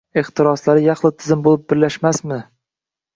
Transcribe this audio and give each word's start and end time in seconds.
Ehtiroslari 0.19 0.81
yaxlit 0.85 1.19
tizim 1.23 1.43
bo’lib 1.47 1.67
birlashmasmi? 1.73 2.39